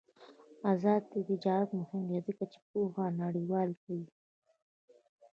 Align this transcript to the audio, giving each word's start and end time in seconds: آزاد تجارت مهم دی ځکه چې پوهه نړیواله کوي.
آزاد 0.71 1.01
تجارت 1.15 1.69
مهم 1.79 2.01
دی 2.09 2.19
ځکه 2.27 2.43
چې 2.51 2.59
پوهه 2.69 3.05
نړیواله 3.21 3.75
کوي. 3.83 4.09